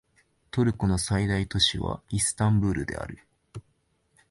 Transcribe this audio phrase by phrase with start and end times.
[0.49, 3.19] トルコの最大都市はイスタンブールである